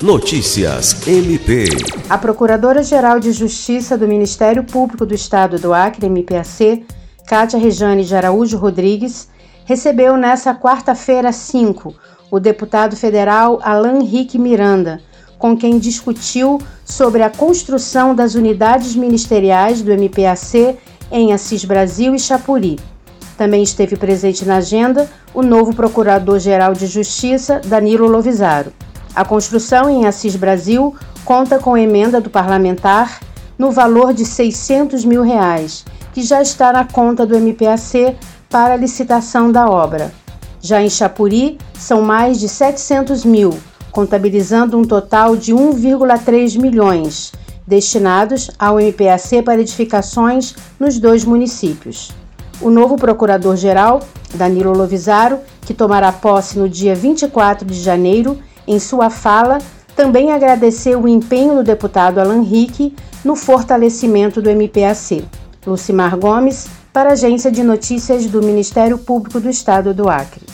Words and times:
Notícias 0.00 1.08
MP. 1.08 1.64
A 2.08 2.16
Procuradora-Geral 2.16 3.18
de 3.18 3.32
Justiça 3.32 3.98
do 3.98 4.06
Ministério 4.06 4.62
Público 4.62 5.04
do 5.04 5.12
Estado 5.12 5.58
do 5.58 5.74
Acre, 5.74 6.08
MPAC, 6.08 6.86
Cátia 7.26 7.58
Rejane 7.58 8.04
de 8.04 8.14
Araújo 8.14 8.56
Rodrigues, 8.58 9.28
recebeu 9.64 10.16
nesta 10.16 10.54
quarta-feira 10.54 11.32
5 11.32 11.92
o 12.30 12.38
deputado 12.38 12.94
federal 12.94 13.58
Alain 13.60 14.00
Henrique 14.00 14.38
Miranda, 14.38 15.00
com 15.36 15.56
quem 15.56 15.80
discutiu 15.80 16.60
sobre 16.84 17.24
a 17.24 17.30
construção 17.30 18.14
das 18.14 18.36
unidades 18.36 18.94
ministeriais 18.94 19.82
do 19.82 19.90
MPAC 19.90 20.76
em 21.10 21.32
Assis 21.32 21.64
Brasil 21.64 22.14
e 22.14 22.20
Chapuri. 22.20 22.78
Também 23.36 23.64
esteve 23.64 23.96
presente 23.96 24.44
na 24.44 24.58
agenda 24.58 25.10
o 25.34 25.42
novo 25.42 25.74
Procurador-Geral 25.74 26.72
de 26.72 26.86
Justiça, 26.86 27.60
Danilo 27.64 28.06
Lovisaro. 28.06 28.72
A 29.18 29.24
construção 29.24 29.90
em 29.90 30.06
Assis 30.06 30.36
Brasil 30.36 30.94
conta 31.24 31.58
com 31.58 31.76
emenda 31.76 32.20
do 32.20 32.30
parlamentar 32.30 33.18
no 33.58 33.72
valor 33.72 34.14
de 34.14 34.24
600 34.24 35.04
mil 35.04 35.22
reais, 35.22 35.84
que 36.14 36.22
já 36.22 36.40
está 36.40 36.72
na 36.72 36.84
conta 36.84 37.26
do 37.26 37.36
MPAC 37.36 38.16
para 38.48 38.74
a 38.74 38.76
licitação 38.76 39.50
da 39.50 39.68
obra. 39.68 40.12
Já 40.60 40.80
em 40.80 40.88
Chapuri, 40.88 41.58
são 41.76 42.00
mais 42.00 42.38
de 42.38 42.48
700 42.48 43.24
mil, 43.24 43.58
contabilizando 43.90 44.78
um 44.78 44.84
total 44.84 45.34
de 45.34 45.52
1,3 45.52 46.56
milhões, 46.56 47.32
destinados 47.66 48.52
ao 48.56 48.78
MPAC 48.78 49.42
para 49.42 49.60
edificações 49.60 50.54
nos 50.78 50.96
dois 51.00 51.24
municípios. 51.24 52.12
O 52.60 52.70
novo 52.70 52.94
procurador-geral, 52.94 53.98
Danilo 54.34 54.72
Lovisaro, 54.72 55.40
que 55.62 55.74
tomará 55.74 56.12
posse 56.12 56.56
no 56.56 56.68
dia 56.68 56.94
24 56.94 57.66
de 57.66 57.82
janeiro, 57.82 58.38
em 58.68 58.78
sua 58.78 59.10
fala, 59.10 59.58
também 59.96 60.30
agradeceu 60.30 61.00
o 61.00 61.08
empenho 61.08 61.56
do 61.56 61.64
deputado 61.64 62.20
Alan 62.20 62.42
Rick 62.42 62.94
no 63.24 63.34
fortalecimento 63.34 64.40
do 64.40 64.50
MPAC. 64.50 65.24
Lucimar 65.66 66.16
Gomes, 66.16 66.68
para 66.92 67.10
a 67.10 67.12
Agência 67.12 67.50
de 67.50 67.62
Notícias 67.62 68.26
do 68.26 68.42
Ministério 68.42 68.98
Público 68.98 69.40
do 69.40 69.50
Estado 69.50 69.92
do 69.92 70.08
Acre. 70.08 70.47